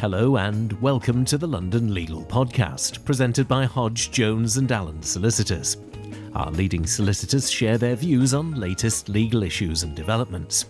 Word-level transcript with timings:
Hello 0.00 0.36
and 0.36 0.80
welcome 0.80 1.24
to 1.24 1.36
the 1.36 1.48
London 1.48 1.92
Legal 1.92 2.24
Podcast, 2.24 3.04
presented 3.04 3.48
by 3.48 3.64
Hodge, 3.64 4.12
Jones 4.12 4.56
and 4.56 4.70
Allen 4.70 5.02
Solicitors. 5.02 5.76
Our 6.36 6.52
leading 6.52 6.86
solicitors 6.86 7.50
share 7.50 7.78
their 7.78 7.96
views 7.96 8.32
on 8.32 8.54
latest 8.54 9.08
legal 9.08 9.42
issues 9.42 9.82
and 9.82 9.96
developments, 9.96 10.66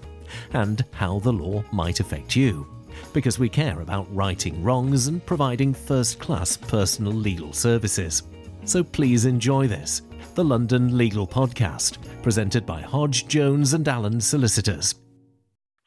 and 0.54 0.82
how 0.92 1.18
the 1.18 1.30
law 1.30 1.62
might 1.72 2.00
affect 2.00 2.36
you, 2.36 2.66
because 3.12 3.38
we 3.38 3.50
care 3.50 3.82
about 3.82 4.12
righting 4.16 4.64
wrongs 4.64 5.08
and 5.08 5.24
providing 5.26 5.74
first 5.74 6.18
class 6.18 6.56
personal 6.56 7.12
legal 7.12 7.52
services. 7.52 8.22
So 8.64 8.82
please 8.82 9.26
enjoy 9.26 9.68
this, 9.68 10.00
the 10.36 10.44
London 10.44 10.96
Legal 10.96 11.26
Podcast, 11.26 11.98
presented 12.22 12.64
by 12.64 12.80
Hodge, 12.80 13.28
Jones 13.28 13.74
and 13.74 13.86
Allen 13.88 14.22
Solicitors. 14.22 14.94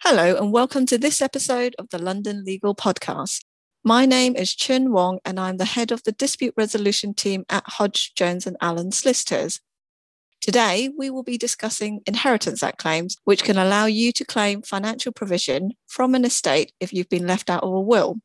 Hello, 0.04 0.36
and 0.36 0.52
welcome 0.52 0.88
to 0.88 0.98
this 0.98 1.22
episode 1.22 1.76
of 1.78 1.90
the 1.90 2.00
London 2.00 2.44
Legal 2.44 2.74
Podcast. 2.74 3.46
My 3.84 4.08
name 4.08 4.36
is 4.36 4.56
Chun 4.56 4.92
Wong, 4.92 5.20
and 5.24 5.40
I'm 5.40 5.58
the 5.58 5.64
head 5.64 5.92
of 5.92 6.02
the 6.02 6.12
dispute 6.12 6.56
resolution 6.58 7.14
team 7.14 7.46
at 7.50 7.64
Hodge, 7.68 8.16
Jones 8.16 8.48
and 8.48 8.58
Allen 8.62 8.92
Solicitors. 8.92 9.60
Today, 10.42 10.90
we 10.98 11.12
will 11.12 11.22
be 11.22 11.38
discussing 11.38 12.02
Inheritance 12.08 12.64
Act 12.64 12.80
claims, 12.80 13.16
which 13.26 13.44
can 13.44 13.60
allow 13.60 13.86
you 13.86 14.12
to 14.14 14.26
claim 14.26 14.64
financial 14.64 15.12
provision 15.12 15.74
from 15.86 16.16
an 16.16 16.26
estate 16.26 16.74
if 16.80 16.92
you've 16.92 17.08
been 17.08 17.28
left 17.28 17.52
out 17.52 17.62
of 17.62 17.72
a 17.72 17.80
will. 17.80 18.16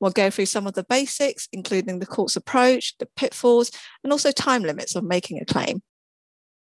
We'll 0.00 0.12
go 0.12 0.30
through 0.30 0.46
some 0.46 0.66
of 0.66 0.72
the 0.72 0.84
basics, 0.84 1.46
including 1.52 1.98
the 1.98 2.06
court's 2.06 2.36
approach, 2.36 2.96
the 2.96 3.08
pitfalls, 3.16 3.70
and 4.02 4.14
also 4.14 4.32
time 4.32 4.62
limits 4.62 4.96
of 4.96 5.04
making 5.04 5.42
a 5.42 5.44
claim. 5.44 5.82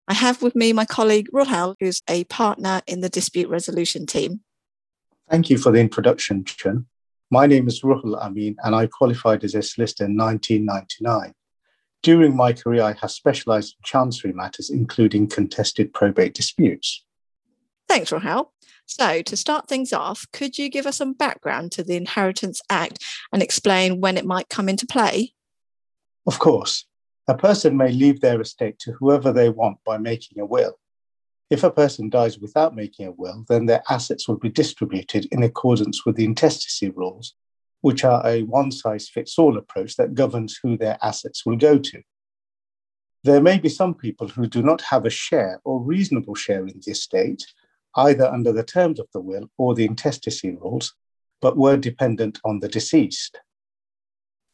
I 0.09 0.15
have 0.15 0.42
with 0.42 0.55
me 0.55 0.73
my 0.73 0.84
colleague 0.84 1.28
Ruhul, 1.33 1.74
who's 1.80 2.01
a 2.09 2.24
partner 2.24 2.80
in 2.87 3.01
the 3.01 3.09
dispute 3.09 3.48
resolution 3.48 4.06
team. 4.06 4.41
Thank 5.29 5.51
you 5.51 5.59
for 5.59 5.73
the 5.73 5.80
introduction, 5.80 6.45
Chun. 6.45 6.87
My 7.30 7.46
name 7.46 7.66
is 7.66 7.82
Ruhul 7.82 8.23
Ameen, 8.23 8.55
and 8.62 8.74
I 8.74 8.87
qualified 8.87 9.42
as 9.42 9.56
a 9.56 9.62
solicitor 9.62 10.05
in 10.05 10.16
1999. 10.16 11.35
During 12.02 12.37
my 12.37 12.52
career, 12.52 12.82
I 12.82 12.93
have 13.01 13.10
specialised 13.10 13.74
in 13.74 13.82
chancery 13.82 14.32
matters, 14.32 14.71
including 14.71 15.26
contested 15.26 15.93
probate 15.93 16.35
disputes. 16.35 17.04
Thanks, 17.88 18.13
Ruhul. 18.13 18.51
So, 18.87 19.23
to 19.23 19.37
start 19.37 19.68
things 19.68 19.93
off, 19.93 20.24
could 20.32 20.57
you 20.57 20.68
give 20.68 20.87
us 20.87 20.98
some 20.98 21.15
background 21.15 21.73
to 21.73 21.82
the 21.82 21.96
Inheritance 21.96 22.63
Act 22.70 23.04
and 23.32 23.43
explain 23.43 24.01
when 24.01 24.16
it 24.16 24.24
might 24.24 24.48
come 24.48 24.68
into 24.68 24.87
play? 24.87 25.32
Of 26.24 26.38
course. 26.38 26.87
A 27.29 27.37
person 27.37 27.77
may 27.77 27.91
leave 27.91 28.21
their 28.21 28.41
estate 28.41 28.79
to 28.80 28.93
whoever 28.93 29.32
they 29.32 29.49
want 29.49 29.79
by 29.85 29.99
making 29.99 30.41
a 30.41 30.46
will. 30.46 30.79
If 31.51 31.65
a 31.65 31.71
person 31.71 32.09
dies 32.09 32.38
without 32.38 32.74
making 32.74 33.07
a 33.07 33.13
will, 33.13 33.45
then 33.49 33.66
their 33.66 33.82
assets 33.88 34.29
will 34.29 34.38
be 34.38 34.49
distributed 34.49 35.27
in 35.32 35.43
accordance 35.43 36.07
with 36.07 36.16
the 36.16 36.24
intestacy 36.24 36.91
rules, 36.91 37.35
which 37.80 38.04
are 38.04 38.24
a 38.27 38.43
one 38.43 38.71
size 38.71 39.09
fits 39.09 39.38
all 39.38 39.57
approach 39.57 39.97
that 39.97 40.15
governs 40.15 40.59
who 40.63 40.77
their 40.77 40.99
assets 41.02 41.45
will 41.45 41.57
go 41.57 41.79
to. 41.79 42.02
There 43.24 43.41
may 43.41 43.59
be 43.59 43.69
some 43.69 43.95
people 43.95 44.29
who 44.29 44.47
do 44.47 44.63
not 44.63 44.82
have 44.82 45.04
a 45.04 45.10
share 45.10 45.60
or 45.65 45.82
reasonable 45.82 46.37
share 46.37 46.65
in 46.66 46.80
the 46.85 46.93
estate, 46.93 47.45
either 47.97 48.27
under 48.27 48.52
the 48.52 48.63
terms 48.63 49.01
of 49.01 49.09
the 49.13 49.21
will 49.21 49.51
or 49.59 49.74
the 49.74 49.85
intestacy 49.85 50.52
rules, 50.52 50.95
but 51.41 51.57
were 51.57 51.77
dependent 51.77 52.38
on 52.45 52.60
the 52.60 52.69
deceased. 52.69 53.41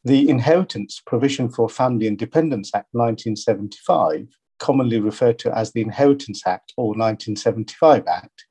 The 0.04 0.28
Inheritance 0.28 1.00
Provision 1.06 1.48
for 1.48 1.68
Family 1.68 2.08
and 2.08 2.20
Act 2.20 2.88
1975, 2.90 4.26
commonly 4.58 4.98
referred 4.98 5.38
to 5.40 5.56
as 5.56 5.70
the 5.70 5.80
Inheritance 5.80 6.42
Act 6.44 6.72
or 6.76 6.88
1975 6.88 8.08
Act, 8.08 8.46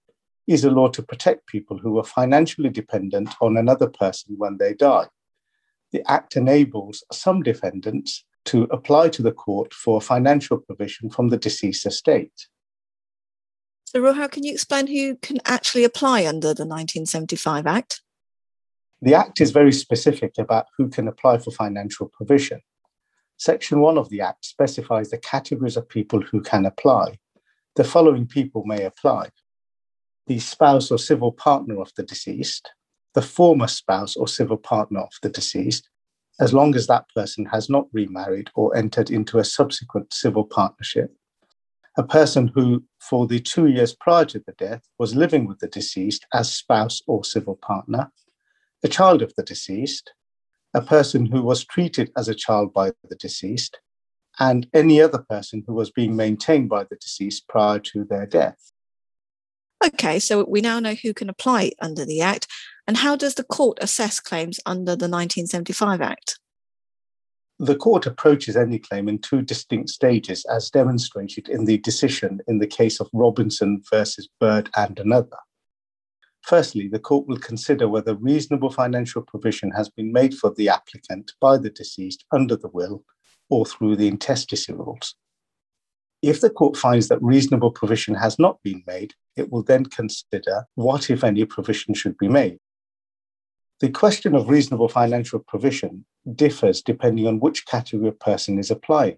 is 0.47 0.63
a 0.63 0.71
law 0.71 0.87
to 0.87 1.03
protect 1.03 1.47
people 1.47 1.77
who 1.77 1.99
are 1.99 2.05
financially 2.05 2.69
dependent 2.69 3.33
on 3.41 3.57
another 3.57 3.87
person 3.87 4.35
when 4.37 4.57
they 4.59 4.73
die. 4.73 5.07
The 5.91 6.09
Act 6.09 6.37
enables 6.37 7.03
some 7.11 7.43
defendants 7.43 8.23
to 8.45 8.63
apply 8.71 9.09
to 9.09 9.21
the 9.21 9.33
court 9.33 9.73
for 9.73 9.99
financial 9.99 10.57
provision 10.57 11.09
from 11.09 11.27
the 11.27 11.37
deceased 11.37 11.85
estate. 11.85 12.47
So, 13.83 13.99
Ruhul, 13.99 14.31
can 14.31 14.45
you 14.45 14.53
explain 14.53 14.87
who 14.87 15.17
can 15.17 15.39
actually 15.43 15.83
apply 15.83 16.25
under 16.25 16.53
the 16.53 16.65
1975 16.65 17.67
Act? 17.67 18.01
The 19.03 19.15
Act 19.15 19.41
is 19.41 19.49
very 19.49 19.71
specific 19.71 20.35
about 20.37 20.67
who 20.77 20.87
can 20.87 21.07
apply 21.07 21.39
for 21.39 21.49
financial 21.49 22.07
provision. 22.13 22.61
Section 23.37 23.79
1 23.79 23.97
of 23.97 24.09
the 24.09 24.21
Act 24.21 24.45
specifies 24.45 25.09
the 25.09 25.17
categories 25.17 25.75
of 25.75 25.89
people 25.89 26.21
who 26.21 26.41
can 26.41 26.67
apply. 26.67 27.17
The 27.75 27.83
following 27.83 28.27
people 28.27 28.63
may 28.65 28.83
apply 28.83 29.29
the 30.27 30.37
spouse 30.37 30.91
or 30.91 30.99
civil 30.99 31.31
partner 31.31 31.81
of 31.81 31.91
the 31.97 32.03
deceased, 32.03 32.71
the 33.15 33.23
former 33.23 33.67
spouse 33.67 34.15
or 34.15 34.27
civil 34.27 34.57
partner 34.57 34.99
of 34.99 35.11
the 35.23 35.29
deceased, 35.29 35.89
as 36.39 36.53
long 36.53 36.75
as 36.75 36.85
that 36.85 37.05
person 37.15 37.45
has 37.45 37.69
not 37.69 37.87
remarried 37.91 38.51
or 38.55 38.75
entered 38.75 39.09
into 39.09 39.39
a 39.39 39.43
subsequent 39.43 40.13
civil 40.13 40.45
partnership, 40.45 41.11
a 41.97 42.03
person 42.03 42.49
who, 42.53 42.83
for 42.99 43.25
the 43.25 43.39
two 43.39 43.65
years 43.65 43.95
prior 43.95 44.25
to 44.25 44.39
the 44.45 44.53
death, 44.53 44.83
was 44.99 45.15
living 45.15 45.47
with 45.47 45.57
the 45.57 45.67
deceased 45.67 46.25
as 46.33 46.53
spouse 46.53 47.01
or 47.07 47.25
civil 47.25 47.55
partner, 47.55 48.11
a 48.83 48.87
child 48.87 49.21
of 49.21 49.33
the 49.35 49.43
deceased, 49.43 50.11
a 50.73 50.81
person 50.81 51.25
who 51.25 51.41
was 51.41 51.65
treated 51.65 52.11
as 52.17 52.27
a 52.27 52.35
child 52.35 52.73
by 52.73 52.91
the 53.09 53.15
deceased, 53.15 53.79
and 54.39 54.67
any 54.73 55.01
other 55.01 55.25
person 55.29 55.63
who 55.67 55.73
was 55.73 55.91
being 55.91 56.15
maintained 56.15 56.69
by 56.69 56.83
the 56.83 56.95
deceased 56.95 57.47
prior 57.47 57.79
to 57.79 58.05
their 58.05 58.25
death. 58.25 58.71
Okay, 59.83 60.19
so 60.19 60.45
we 60.47 60.61
now 60.61 60.79
know 60.79 60.93
who 60.93 61.13
can 61.13 61.29
apply 61.29 61.71
under 61.81 62.05
the 62.05 62.21
Act. 62.21 62.47
And 62.87 62.97
how 62.97 63.15
does 63.15 63.35
the 63.35 63.43
court 63.43 63.79
assess 63.81 64.19
claims 64.19 64.59
under 64.65 64.91
the 64.91 65.09
1975 65.09 66.01
Act? 66.01 66.39
The 67.59 67.75
court 67.75 68.07
approaches 68.07 68.57
any 68.57 68.79
claim 68.79 69.07
in 69.07 69.19
two 69.19 69.41
distinct 69.41 69.89
stages, 69.89 70.45
as 70.51 70.69
demonstrated 70.69 71.47
in 71.47 71.65
the 71.65 71.77
decision 71.77 72.41
in 72.47 72.59
the 72.59 72.67
case 72.67 72.99
of 72.99 73.09
Robinson 73.13 73.81
versus 73.91 74.27
Bird 74.39 74.69
and 74.75 74.97
another. 74.99 75.37
Firstly, 76.43 76.87
the 76.87 76.99
court 76.99 77.27
will 77.27 77.37
consider 77.37 77.87
whether 77.87 78.15
reasonable 78.15 78.71
financial 78.71 79.21
provision 79.21 79.71
has 79.71 79.89
been 79.89 80.11
made 80.11 80.33
for 80.33 80.53
the 80.53 80.69
applicant 80.69 81.33
by 81.39 81.57
the 81.57 81.69
deceased 81.69 82.25
under 82.31 82.55
the 82.55 82.69
will 82.69 83.03
or 83.49 83.65
through 83.65 83.95
the 83.95 84.07
intestacy 84.07 84.73
rules. 84.73 85.15
If 86.21 86.41
the 86.41 86.49
court 86.49 86.77
finds 86.77 87.07
that 87.07 87.21
reasonable 87.21 87.71
provision 87.71 88.15
has 88.15 88.37
not 88.37 88.61
been 88.63 88.83
made, 88.85 89.13
it 89.35 89.51
will 89.51 89.63
then 89.63 89.85
consider 89.85 90.65
what, 90.75 91.09
if 91.09 91.23
any, 91.23 91.45
provision 91.45 91.93
should 91.93 92.17
be 92.17 92.27
made. 92.27 92.59
The 93.79 93.89
question 93.89 94.35
of 94.35 94.49
reasonable 94.49 94.89
financial 94.89 95.39
provision 95.39 96.05
differs 96.35 96.83
depending 96.83 97.27
on 97.27 97.39
which 97.39 97.65
category 97.65 98.09
of 98.09 98.19
person 98.19 98.59
is 98.59 98.69
applying. 98.69 99.17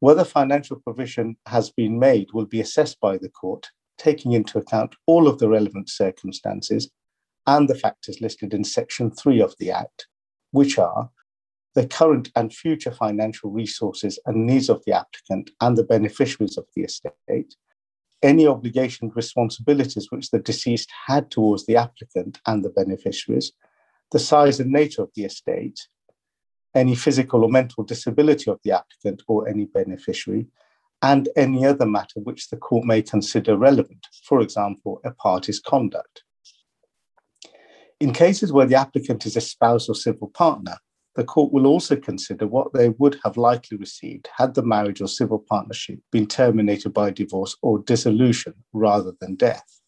Whether 0.00 0.24
financial 0.24 0.76
provision 0.76 1.36
has 1.46 1.70
been 1.70 1.98
made 1.98 2.32
will 2.32 2.44
be 2.44 2.60
assessed 2.60 3.00
by 3.00 3.16
the 3.16 3.30
court 3.30 3.70
taking 4.02 4.32
into 4.32 4.58
account 4.58 4.96
all 5.06 5.28
of 5.28 5.38
the 5.38 5.48
relevant 5.48 5.88
circumstances 5.88 6.90
and 7.46 7.68
the 7.68 7.74
factors 7.74 8.20
listed 8.20 8.52
in 8.52 8.64
Section 8.64 9.10
3 9.10 9.40
of 9.40 9.54
the 9.58 9.70
Act, 9.70 10.06
which 10.50 10.78
are 10.78 11.10
the 11.74 11.86
current 11.86 12.30
and 12.36 12.52
future 12.52 12.90
financial 12.90 13.50
resources 13.50 14.18
and 14.26 14.46
needs 14.46 14.68
of 14.68 14.82
the 14.84 14.92
applicant 14.92 15.50
and 15.60 15.76
the 15.76 15.84
beneficiaries 15.84 16.58
of 16.58 16.66
the 16.74 16.82
estate, 16.82 17.54
any 18.22 18.46
obligations, 18.46 19.12
responsibilities 19.14 20.08
which 20.10 20.30
the 20.30 20.38
deceased 20.38 20.90
had 21.06 21.30
towards 21.30 21.66
the 21.66 21.76
applicant 21.76 22.38
and 22.46 22.64
the 22.64 22.70
beneficiaries, 22.70 23.52
the 24.10 24.18
size 24.18 24.60
and 24.60 24.70
nature 24.70 25.02
of 25.02 25.10
the 25.16 25.24
estate, 25.24 25.80
any 26.74 26.94
physical 26.94 27.42
or 27.42 27.50
mental 27.50 27.84
disability 27.84 28.50
of 28.50 28.60
the 28.64 28.72
applicant 28.72 29.22
or 29.26 29.48
any 29.48 29.64
beneficiary, 29.64 30.46
and 31.02 31.28
any 31.36 31.66
other 31.66 31.86
matter 31.86 32.20
which 32.20 32.48
the 32.48 32.56
court 32.56 32.86
may 32.86 33.02
consider 33.02 33.56
relevant, 33.56 34.06
for 34.24 34.40
example, 34.40 35.00
a 35.04 35.10
party's 35.10 35.60
conduct. 35.60 36.22
In 38.00 38.12
cases 38.12 38.52
where 38.52 38.66
the 38.66 38.76
applicant 38.76 39.26
is 39.26 39.36
a 39.36 39.40
spouse 39.40 39.88
or 39.88 39.94
civil 39.94 40.28
partner, 40.28 40.76
the 41.14 41.24
court 41.24 41.52
will 41.52 41.66
also 41.66 41.94
consider 41.96 42.46
what 42.46 42.72
they 42.72 42.88
would 42.90 43.18
have 43.24 43.36
likely 43.36 43.76
received 43.76 44.28
had 44.36 44.54
the 44.54 44.62
marriage 44.62 45.00
or 45.00 45.08
civil 45.08 45.38
partnership 45.38 45.98
been 46.10 46.26
terminated 46.26 46.90
by 46.94 47.10
divorce 47.10 47.56
or 47.62 47.80
dissolution 47.80 48.54
rather 48.72 49.12
than 49.20 49.34
death. 49.34 49.80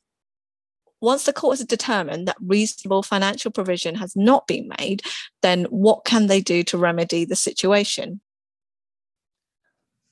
Once 1.01 1.25
the 1.25 1.33
court 1.33 1.59
has 1.59 1.67
determined 1.67 2.27
that 2.27 2.37
reasonable 2.41 3.03
financial 3.03 3.51
provision 3.51 3.95
has 3.95 4.15
not 4.17 4.47
been 4.47 4.71
made, 4.79 5.03
then 5.43 5.65
what 5.65 6.05
can 6.05 6.27
they 6.27 6.41
do 6.41 6.63
to 6.63 6.79
remedy 6.79 7.25
the 7.25 7.37
situation? 7.37 8.21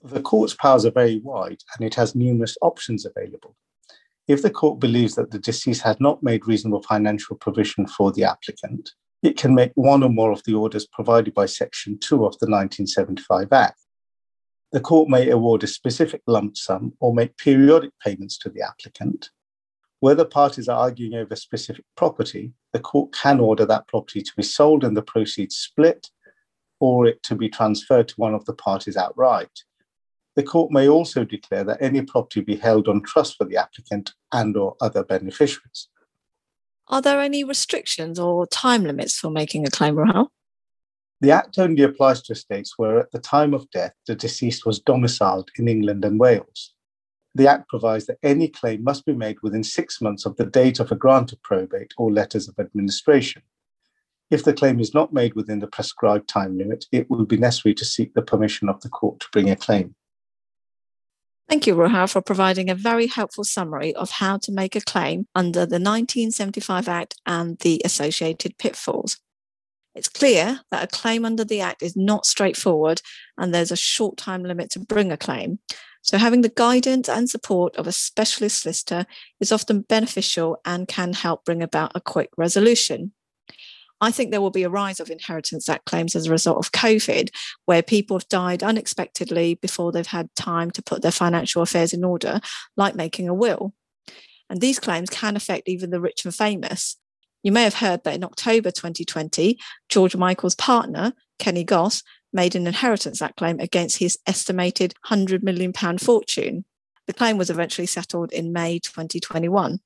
The 0.05 0.21
court's 0.21 0.55
powers 0.55 0.85
are 0.85 0.91
very 0.91 1.21
wide 1.21 1.63
and 1.77 1.87
it 1.87 1.95
has 1.95 2.17
numerous 2.17 2.57
options 2.61 3.07
available. 3.07 3.55
If 4.27 4.43
the 4.43 4.51
court 4.51 4.81
believes 4.81 5.15
that 5.15 5.31
the 5.31 5.39
deceased 5.39 5.83
has 5.83 6.01
not 6.01 6.23
made 6.23 6.47
reasonable 6.47 6.83
financial 6.83 7.37
provision 7.37 7.87
for 7.87 8.11
the 8.11 8.25
applicant, 8.25 8.91
it 9.23 9.37
can 9.37 9.55
make 9.55 9.71
one 9.77 10.03
or 10.03 10.09
more 10.09 10.33
of 10.33 10.43
the 10.45 10.55
orders 10.55 10.87
provided 10.87 11.35
by 11.35 11.47
Section 11.47 11.99
2 11.99 12.17
of 12.17 12.33
the 12.41 12.47
1975 12.51 13.53
Act. 13.53 13.79
The 14.73 14.81
court 14.81 15.09
may 15.09 15.29
award 15.31 15.63
a 15.63 15.69
specific 15.69 16.23
lump 16.27 16.57
sum 16.57 16.95
or 16.99 17.15
make 17.15 17.37
periodic 17.37 17.93
payments 18.05 18.39
to 18.39 18.49
the 18.49 18.63
applicant, 18.63 19.31
Where 20.01 20.17
the 20.17 20.25
parties 20.25 20.69
are 20.69 20.79
arguing 20.79 21.15
over 21.15 21.37
specific 21.37 21.85
property, 21.97 22.55
the 22.73 22.81
court 22.81 23.13
can 23.13 23.39
order 23.39 23.65
that 23.67 23.87
property 23.87 24.23
to 24.23 24.33
be 24.37 24.43
sold 24.43 24.83
and 24.83 24.97
the 24.97 25.03
proceeds 25.03 25.57
split, 25.57 26.11
or 26.81 27.07
it 27.07 27.23
to 27.25 27.37
be 27.37 27.49
transferred 27.49 28.09
to 28.09 28.15
one 28.17 28.35
of 28.35 28.45
the 28.47 28.55
parties 28.55 28.97
outright. 28.97 29.63
The 30.35 30.43
court 30.43 30.71
may 30.71 30.89
also 30.89 31.25
declare 31.25 31.65
that 31.65 31.83
any 31.83 32.03
property 32.03 32.41
be 32.41 32.57
held 32.57 32.89
on 32.89 33.03
trust 33.03 33.37
for 33.37 33.45
the 33.45 33.57
applicant 33.57 34.13
and 34.33 34.57
or 34.57 34.77
other 34.81 35.05
beneficiaries. 35.05 35.89
Are 36.89 37.03
there 37.03 37.21
any 37.21 37.45
restrictions 37.45 38.19
or 38.19 38.47
time 38.47 38.85
limits 38.85 39.19
for 39.19 39.31
making 39.31 39.67
a 39.67 39.71
claim, 39.71 39.97
Ruhul? 39.97 40.29
The 41.21 41.31
Act 41.31 41.59
only 41.59 41.83
applies 41.83 42.23
to 42.23 42.33
estates 42.33 42.75
where 42.77 42.99
at 42.99 43.13
the 43.13 43.21
time 43.21 43.55
of 43.55 43.71
death 43.71 43.93
the 44.07 44.15
deceased 44.15 44.67
was 44.67 44.81
domiciled 44.81 45.51
in 45.57 45.69
England 45.69 46.05
and 46.05 46.19
Wales 46.19 46.73
the 47.35 47.49
Act 47.49 47.69
provides 47.69 48.07
that 48.07 48.19
any 48.23 48.49
claim 48.49 48.85
must 48.85 49.07
be 49.07 49.15
made 49.15 49.39
within 49.43 49.65
six 49.65 50.01
months 50.01 50.27
of 50.27 50.37
the 50.37 50.45
date 50.45 50.81
of 50.81 50.93
a 50.93 50.97
grant 50.97 51.33
of 51.33 51.43
probate 51.43 51.95
or 51.97 52.13
letters 52.13 52.49
of 52.49 52.59
administration. 52.59 53.43
If 54.31 54.45
the 54.45 54.53
claim 54.53 54.81
is 54.81 54.95
not 54.95 55.13
made 55.13 55.35
within 55.35 55.61
the 55.61 55.67
prescribed 55.67 56.29
time 56.29 56.59
limit, 56.59 56.87
it 56.93 57.09
will 57.11 57.25
be 57.25 57.37
necessary 57.37 57.75
to 57.75 57.85
seek 57.85 58.15
the 58.15 58.23
permission 58.23 58.69
of 58.69 58.81
the 58.81 58.89
court 58.89 59.21
to 59.21 59.29
bring 59.33 59.51
a 59.51 59.57
claim. 59.57 59.95
Thank 61.49 61.67
you, 61.67 61.75
Roha, 61.75 62.11
for 62.11 62.23
providing 62.23 62.71
a 62.71 62.75
very 62.75 63.07
helpful 63.07 63.45
summary 63.45 63.95
of 63.95 64.11
how 64.11 64.39
to 64.39 64.53
make 64.53 64.75
a 64.75 64.81
claim 64.81 65.27
under 65.35 65.61
the 65.61 65.81
1975 65.81 66.89
Act 66.89 67.15
and 67.27 67.59
the 67.59 67.83
associated 67.85 68.57
pitfalls. 68.59 69.19
It's 69.95 70.09
clear 70.09 70.61
that 70.71 70.85
a 70.85 70.87
claim 70.87 71.25
under 71.25 71.45
the 71.45 71.61
Act 71.61 71.83
is 71.83 71.97
not 71.97 72.25
straightforward 72.25 73.03
and 73.37 73.53
there's 73.53 73.73
a 73.73 73.77
short 73.77 74.17
time 74.17 74.43
limit 74.43 74.71
to 74.71 74.81
bring 74.81 75.13
a 75.13 75.19
claim. 75.19 75.59
So, 76.01 76.19
having 76.19 76.41
the 76.41 76.49
guidance 76.49 77.09
and 77.09 77.31
support 77.31 77.77
of 77.77 77.87
a 77.87 77.93
specialist 77.93 78.63
solicitor 78.63 79.07
is 79.39 79.53
often 79.53 79.83
beneficial 79.83 80.61
and 80.65 80.89
can 80.89 81.13
help 81.13 81.45
bring 81.45 81.63
about 81.63 81.93
a 81.95 82.01
quick 82.01 82.31
resolution. 82.37 83.13
I 84.03 84.11
think 84.11 84.33
there 84.33 84.41
will 84.41 84.51
be 84.51 84.65
a 84.65 84.69
rise 84.69 84.99
of 84.99 85.11
Inheritance 85.11 85.69
Act 85.69 85.87
claims 85.87 86.17
as 86.17 86.27
a 86.27 86.31
result 86.33 86.59
of 86.59 86.73
COVID, 86.73 87.31
where 87.67 87.83
people 87.83 88.19
have 88.19 88.29
died 88.29 88.65
unexpectedly 88.65 89.55
before 89.55 89.93
they've 89.93 90.05
had 90.05 90.35
time 90.35 90.73
to 90.73 90.83
put 90.83 91.03
their 91.03 91.13
financial 91.13 91.63
affairs 91.63 91.93
in 91.93 92.03
order, 92.03 92.41
like 92.77 92.97
making 92.97 93.29
a 93.29 93.35
will. 93.35 93.73
And 94.51 94.61
these 94.61 94.81
claims 94.81 95.09
can 95.09 95.37
affect 95.37 95.69
even 95.69 95.91
the 95.91 96.01
rich 96.01 96.25
and 96.25 96.35
famous. 96.35 96.97
You 97.45 97.53
may 97.53 97.63
have 97.63 97.75
heard 97.75 98.03
that 98.03 98.15
in 98.15 98.25
October 98.25 98.73
2020, 98.73 99.57
George 99.89 100.17
Michael's 100.17 100.57
partner, 100.57 101.13
Kenny 101.39 101.63
Goss, 101.63 102.03
made 102.33 102.57
an 102.57 102.67
Inheritance 102.67 103.23
Act 103.23 103.37
claim 103.37 103.61
against 103.61 103.99
his 103.99 104.19
estimated 104.27 104.95
£100 105.07 105.45
million 105.45 105.73
fortune. 105.99 106.65
The 107.07 107.13
claim 107.13 107.39
was 107.39 107.51
eventually 107.51 107.87
settled 107.87 108.33
in 108.33 108.53
May 108.53 108.81
2021. 108.81 109.79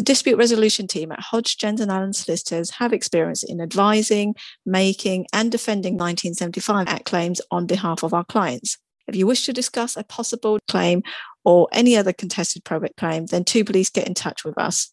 The 0.00 0.04
dispute 0.04 0.38
resolution 0.38 0.86
team 0.86 1.12
at 1.12 1.20
Hodge, 1.20 1.58
Jones 1.58 1.78
and 1.78 1.90
Allen 1.90 2.14
Solicitors 2.14 2.70
have 2.70 2.94
experience 2.94 3.42
in 3.42 3.60
advising, 3.60 4.34
making, 4.64 5.26
and 5.34 5.52
defending 5.52 5.98
1975 5.98 6.88
Act 6.88 7.04
claims 7.04 7.42
on 7.50 7.66
behalf 7.66 8.02
of 8.02 8.14
our 8.14 8.24
clients. 8.24 8.78
If 9.06 9.14
you 9.14 9.26
wish 9.26 9.44
to 9.44 9.52
discuss 9.52 9.98
a 9.98 10.02
possible 10.02 10.58
claim 10.68 11.02
or 11.44 11.68
any 11.70 11.98
other 11.98 12.14
contested 12.14 12.64
probate 12.64 12.96
claim, 12.96 13.26
then 13.26 13.42
do 13.42 13.62
please 13.62 13.90
get 13.90 14.08
in 14.08 14.14
touch 14.14 14.42
with 14.42 14.56
us. 14.56 14.90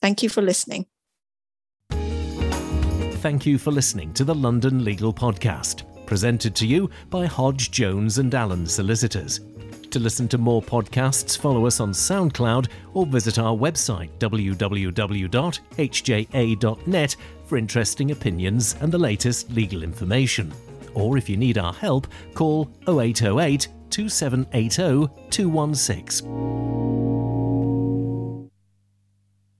Thank 0.00 0.22
you 0.22 0.28
for 0.28 0.40
listening 0.40 0.86
thank 3.18 3.44
you 3.44 3.58
for 3.58 3.72
listening 3.72 4.12
to 4.14 4.22
the 4.22 4.34
London 4.34 4.84
Legal 4.84 5.12
Podcast, 5.12 5.82
presented 6.06 6.54
to 6.54 6.64
you 6.64 6.88
by 7.10 7.26
Hodge, 7.26 7.72
Jones 7.72 8.18
and 8.18 8.32
Allen 8.32 8.64
Solicitors. 8.64 9.40
To 9.90 9.98
listen 9.98 10.28
to 10.28 10.38
more 10.38 10.60
podcasts, 10.60 11.38
follow 11.38 11.66
us 11.66 11.80
on 11.80 11.92
SoundCloud 11.92 12.68
or 12.92 13.06
visit 13.06 13.38
our 13.38 13.56
website 13.56 14.10
www.hja.net 14.18 14.76
for 17.46 17.56
interesting 17.56 18.10
opinions 18.10 18.76
and 18.80 18.92
the 18.92 18.98
latest 18.98 19.50
legal 19.52 19.82
information. 19.82 20.52
Or 20.92 21.16
if 21.16 21.28
you 21.30 21.38
need 21.38 21.56
our 21.56 21.72
help, 21.72 22.06
call 22.34 22.70
0808 22.86 23.68
2780 23.90 25.08
216. 25.30 26.87